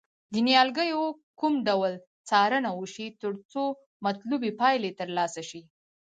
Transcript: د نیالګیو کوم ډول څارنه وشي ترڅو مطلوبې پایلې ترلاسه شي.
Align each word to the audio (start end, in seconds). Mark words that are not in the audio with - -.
د 0.33 0.35
نیالګیو 0.47 1.03
کوم 1.39 1.53
ډول 1.67 1.93
څارنه 2.29 2.69
وشي 2.79 3.07
ترڅو 3.21 3.63
مطلوبې 4.05 4.51
پایلې 4.59 4.91
ترلاسه 4.99 5.41
شي. 5.49 5.61